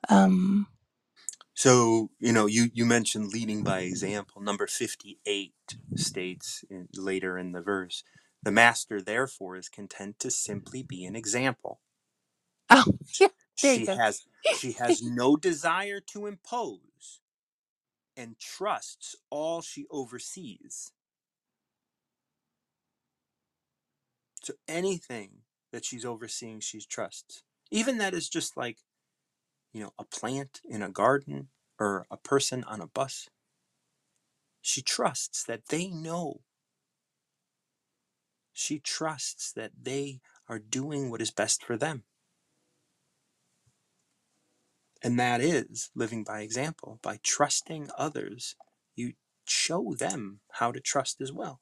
[0.08, 0.68] Um,
[1.54, 4.42] So, you know, you, you mentioned leading by example.
[4.42, 5.54] Number 58
[5.96, 8.04] states in, later in the verse
[8.44, 11.80] the master, therefore, is content to simply be an example.
[12.70, 12.84] oh,
[13.20, 13.28] yeah,
[13.62, 13.98] there you She go.
[13.98, 16.80] has, she has no desire to impose
[18.18, 20.92] and trusts all she oversees.
[24.42, 27.44] So anything that she's overseeing, she trusts.
[27.70, 28.78] Even that is just like,
[29.72, 33.28] you know, a plant in a garden or a person on a bus.
[34.60, 36.40] She trusts that they know.
[38.52, 42.02] She trusts that they are doing what is best for them.
[45.02, 46.98] And that is living by example.
[47.02, 48.56] By trusting others,
[48.96, 51.60] you show them how to trust as well.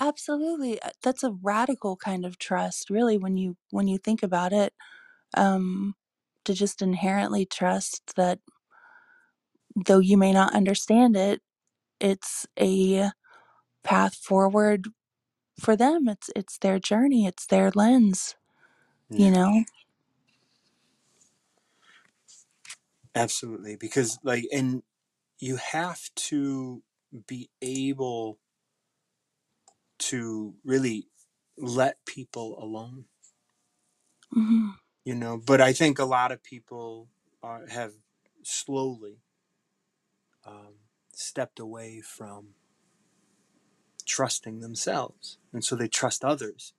[0.00, 0.80] Absolutely.
[0.82, 4.74] Uh, That's a radical kind of trust, really, when you when you think about it.
[5.36, 5.96] Um,
[6.44, 8.40] to just inherently trust that
[9.86, 11.40] though you may not understand it,
[12.00, 13.10] it's a
[13.84, 14.88] path forward
[15.60, 16.08] for them.
[16.08, 18.36] It's it's their journey, it's their lens,
[19.16, 19.64] you know?
[23.14, 23.76] Absolutely.
[23.76, 24.82] Because, like, and
[25.40, 26.82] you have to
[27.26, 28.38] be able
[29.98, 31.08] to really
[31.58, 33.06] let people alone,
[34.32, 34.70] hmm
[35.04, 35.38] you know.
[35.38, 37.08] But I think a lot of people
[37.42, 37.92] are, have
[38.44, 39.18] slowly
[40.46, 40.74] um,
[41.14, 42.50] stepped away from
[44.06, 45.38] trusting themselves.
[45.52, 46.74] And so they trust others.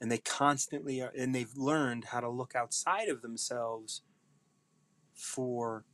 [0.00, 4.02] And they constantly are, and they've learned how to look outside of themselves
[5.14, 5.84] for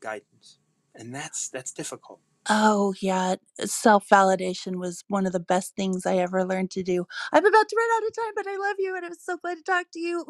[0.00, 0.58] guidance.
[0.94, 2.20] And that's that's difficult.
[2.48, 3.36] Oh, yeah.
[3.64, 7.06] Self validation was one of the best things I ever learned to do.
[7.32, 9.56] I'm about to run out of time, but I love you and I'm so glad
[9.56, 10.26] to talk to you.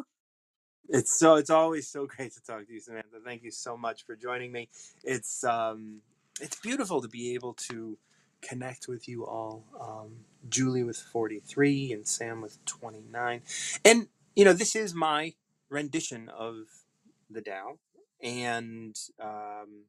[0.89, 3.19] It's so it's always so great to talk to you, Samantha.
[3.25, 4.69] Thank you so much for joining me.
[5.03, 6.03] It's um
[6.41, 7.99] it's beautiful to be able to
[8.43, 9.65] connect with you all.
[9.81, 13.43] Um, Julie with 43 and Sam with 29.
[13.85, 15.35] And you know, this is my
[15.71, 16.67] rendition of
[17.31, 17.79] the Tao.
[18.25, 19.85] And um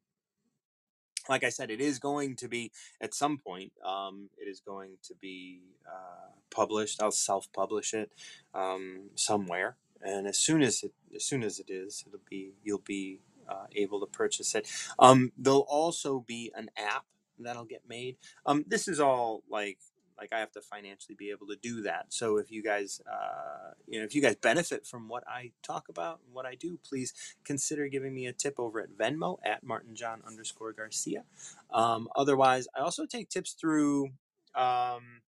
[1.30, 2.72] like I said, it is going to be
[3.02, 3.72] at some point.
[3.84, 7.02] Um, it is going to be uh, published.
[7.02, 8.12] I'll self-publish it
[8.54, 12.80] um, somewhere, and as soon as it as soon as it is, it'll be you'll
[12.86, 14.70] be uh, able to purchase it.
[15.00, 17.06] Um, there'll also be an app
[17.40, 18.18] that'll get made.
[18.46, 19.78] Um, this is all like
[20.18, 22.08] like I have to financially be able to do that.
[22.10, 25.90] So if you guys, uh, you know, if you guys benefit from what I talk
[25.90, 29.64] about and what I do, please consider giving me a tip over at Venmo at
[29.64, 31.24] martinjohn underscore Garcia.
[31.72, 34.10] Um, otherwise, I also take tips through
[34.56, 35.22] um,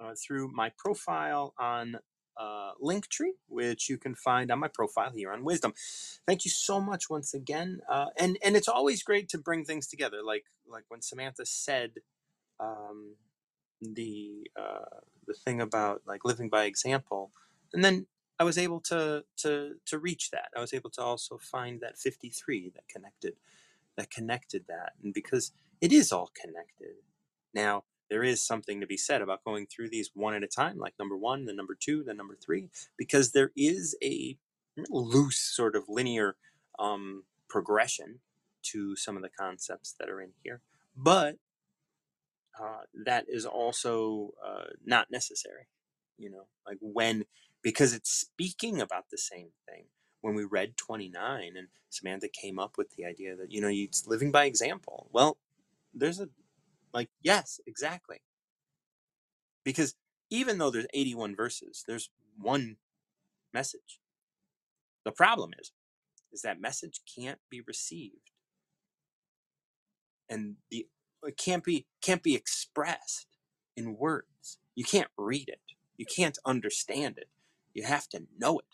[0.00, 1.96] uh, through my profile on
[2.36, 5.74] uh, Linktree, which you can find on my profile here on Wisdom.
[6.26, 9.86] Thank you so much once again, uh, and and it's always great to bring things
[9.86, 10.18] together.
[10.24, 11.92] Like like when Samantha said.
[12.60, 13.16] Um,
[13.82, 17.32] the uh, the thing about like living by example,
[17.72, 18.06] and then
[18.38, 20.48] I was able to to to reach that.
[20.56, 23.34] I was able to also find that 53 that connected
[23.96, 26.94] that connected that, and because it is all connected.
[27.54, 30.78] Now there is something to be said about going through these one at a time,
[30.78, 32.68] like number one, then number two, then number three,
[32.98, 34.36] because there is a
[34.90, 36.36] loose sort of linear
[36.78, 38.20] um, progression
[38.64, 40.60] to some of the concepts that are in here,
[40.96, 41.36] but
[42.60, 45.68] uh, that is also uh, not necessary.
[46.18, 47.24] You know, like when,
[47.62, 49.86] because it's speaking about the same thing.
[50.20, 54.06] When we read 29 and Samantha came up with the idea that, you know, it's
[54.06, 55.08] living by example.
[55.12, 55.36] Well,
[55.92, 56.28] there's a,
[56.94, 58.22] like, yes, exactly.
[59.64, 59.96] Because
[60.30, 62.76] even though there's 81 verses, there's one
[63.52, 63.98] message.
[65.04, 65.72] The problem is,
[66.32, 68.30] is that message can't be received
[70.32, 70.86] and the
[71.24, 73.28] it can't be can't be expressed
[73.76, 74.58] in words.
[74.74, 75.60] You can't read it.
[75.96, 77.28] You can't understand it.
[77.74, 78.66] You have to know it.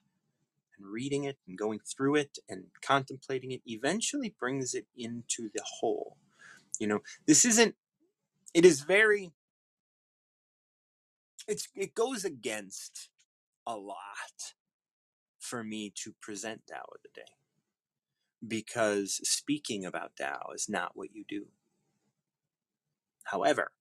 [0.78, 5.62] and reading it and going through it and contemplating it eventually brings it into the
[5.80, 6.16] whole.
[6.80, 7.76] You know, this isn't,
[8.54, 9.32] it is very,
[11.48, 13.10] it's, it goes against
[13.66, 14.54] a lot
[15.40, 17.28] for me to present Tao of the day
[18.46, 21.46] because speaking about Tao is not what you do.
[23.30, 23.72] However,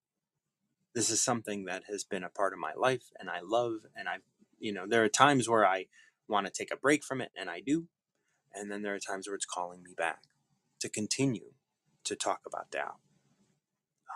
[0.94, 4.08] this is something that has been a part of my life and I love and
[4.08, 4.18] I
[4.58, 5.86] you know there are times where I
[6.28, 7.86] want to take a break from it and I do
[8.54, 10.22] and then there are times where it's calling me back
[10.80, 11.52] to continue
[12.04, 12.96] to talk about Tao.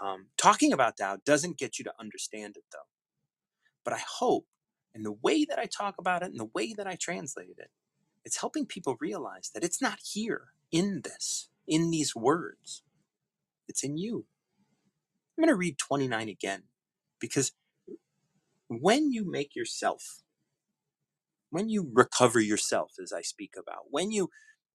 [0.03, 2.89] Um, talking about Tao doesn't get you to understand it though.
[3.85, 4.47] But I hope
[4.95, 7.71] in the way that I talk about it and the way that I translated it,
[8.25, 12.83] it's helping people realize that it's not here in this, in these words.
[13.69, 14.27] It's in you.
[15.37, 16.65] I'm going to read 29 again
[17.21, 17.53] because
[18.69, 20.21] when you make yourself,
[21.51, 24.31] when you recover yourself, as I speak about, when you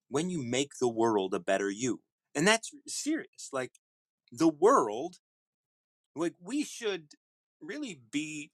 [0.10, 2.02] when you make the world a better you,
[2.36, 3.50] and that's serious.
[3.52, 3.74] Like
[4.32, 5.18] the world,
[6.16, 7.10] like we should
[7.62, 8.52] really be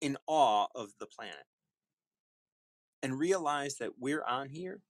[0.00, 1.46] in awe of the planet
[3.02, 4.80] and realize that we're on here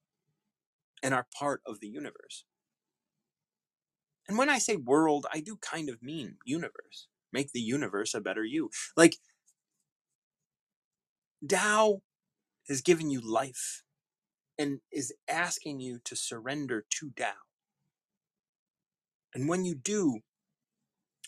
[1.03, 2.44] and are part of the universe.
[4.29, 7.09] And when I say world, I do kind of mean universe.
[7.33, 8.70] Make the universe a better you.
[8.97, 9.16] Like
[11.47, 12.03] Tao
[12.68, 13.83] has given you life
[14.59, 17.33] and is asking you to surrender to Tao.
[19.35, 20.20] And when you do,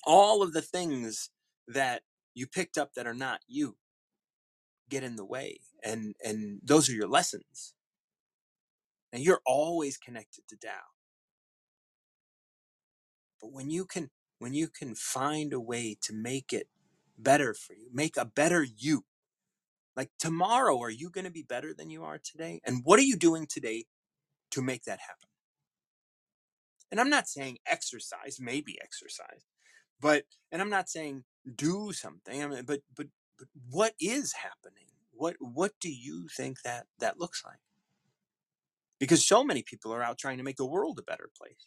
[0.04, 1.30] all of the things
[1.68, 2.02] that
[2.34, 3.76] you picked up that are not you
[4.88, 5.60] get in the way.
[5.84, 7.74] And and those are your lessons.
[9.12, 10.99] And you're always connected to Tao.
[13.40, 16.68] But when you can when you can find a way to make it
[17.18, 19.04] better for you, make a better you.
[19.96, 22.60] Like tomorrow, are you going to be better than you are today?
[22.64, 23.84] And what are you doing today
[24.52, 25.28] to make that happen?
[26.90, 29.44] And I'm not saying exercise, maybe exercise,
[30.00, 31.24] but and I'm not saying
[31.56, 32.42] do something.
[32.42, 33.06] I mean, but but
[33.38, 34.86] but what is happening?
[35.12, 37.60] What what do you think that that looks like?
[38.98, 41.66] Because so many people are out trying to make the world a better place.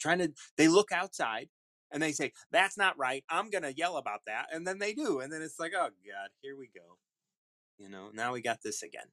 [0.00, 1.48] Trying to they look outside
[1.92, 3.24] and they say, That's not right.
[3.28, 4.46] I'm gonna yell about that.
[4.52, 5.20] And then they do.
[5.20, 6.98] And then it's like, oh God, here we go.
[7.78, 9.08] You know, now we got this again.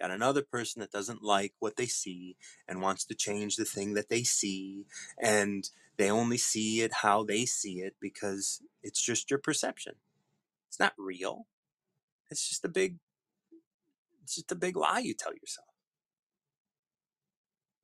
[0.00, 2.36] Got another person that doesn't like what they see
[2.68, 4.86] and wants to change the thing that they see.
[5.20, 9.94] And they only see it how they see it because it's just your perception.
[10.68, 11.46] It's not real.
[12.30, 12.98] It's just a big
[14.22, 15.68] it's just a big lie you tell yourself.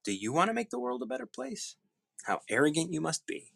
[0.04, 1.76] Do you want to make the world a better place?
[2.24, 3.52] How arrogant you must be.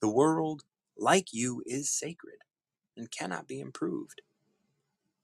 [0.00, 0.62] The world,
[0.98, 2.38] like you, is sacred
[2.96, 4.22] and cannot be improved.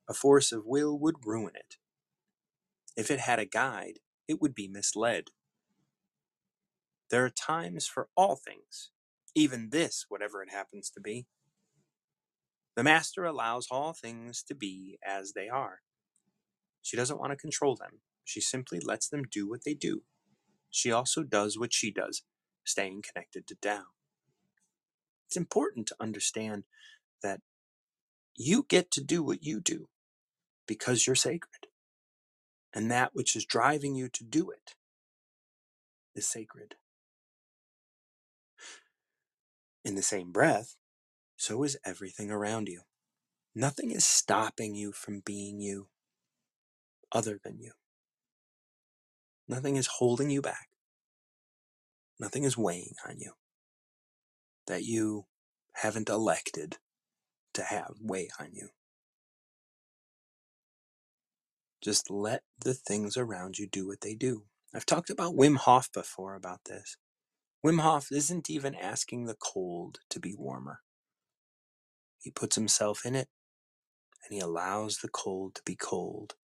[0.09, 1.77] A force of will would ruin it.
[2.97, 5.31] If it had a guide, it would be misled.
[7.11, 8.91] There are times for all things,
[9.35, 11.27] even this, whatever it happens to be.
[12.77, 15.81] The Master allows all things to be as they are.
[16.83, 18.01] She doesn't want to control them.
[18.25, 20.03] She simply lets them do what they do.
[20.71, 22.23] She also does what she does,
[22.67, 23.85] staying connected to Tao.
[25.27, 26.65] It's important to understand
[27.23, 27.41] that
[28.37, 29.89] you get to do what you do
[30.67, 31.69] because you're sacred.
[32.75, 34.75] And that which is driving you to do it
[36.15, 36.75] is sacred.
[39.85, 40.77] In the same breath,
[41.37, 42.83] so is everything around you.
[43.55, 45.89] Nothing is stopping you from being you
[47.13, 47.73] other than you.
[49.49, 50.69] Nothing is holding you back.
[52.19, 53.33] Nothing is weighing on you
[54.67, 55.27] that you
[55.75, 56.79] haven't elected
[57.55, 58.69] to have weigh on you.
[61.83, 64.45] Just let the things around you do what they do.
[64.75, 66.97] I've talked about Wim Hof before about this.
[67.65, 70.81] Wim Hof isn't even asking the cold to be warmer.
[72.19, 73.29] He puts himself in it
[74.25, 76.35] and he allows the cold to be cold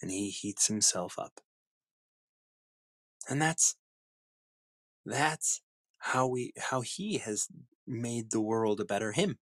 [0.00, 1.40] and he heats himself up.
[3.28, 3.76] And that's
[5.08, 5.62] that's
[5.98, 7.48] how we how he has
[7.86, 9.38] made the world a better him.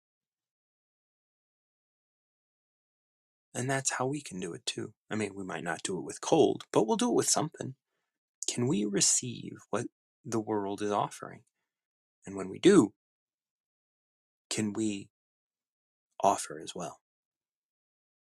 [3.54, 4.92] And that's how we can do it too.
[5.10, 7.74] I mean, we might not do it with cold, but we'll do it with something.
[8.48, 9.86] Can we receive what
[10.24, 11.40] the world is offering?
[12.26, 12.92] And when we do,
[14.50, 15.08] can we
[16.22, 17.00] offer as well?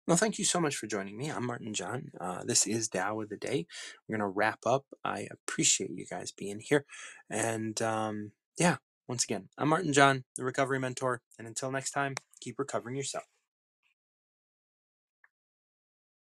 [0.07, 1.29] Well, thank you so much for joining me.
[1.29, 2.11] I'm Martin John.
[2.21, 3.67] Uh, this is Tao of the Day.
[4.07, 4.85] We're going to wrap up.
[5.03, 6.85] I appreciate you guys being here.
[7.29, 8.77] And um, yeah,
[9.09, 11.23] once again, I'm Martin John, the recovery mentor.
[11.37, 13.25] And until next time, keep recovering yourself.